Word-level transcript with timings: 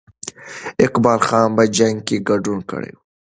اقبال 0.85 1.19
خان 1.27 1.49
په 1.57 1.63
جنګ 1.77 1.97
کې 2.07 2.17
ګډون 2.29 2.59
کړی 2.71 2.91
وو. 2.93 3.01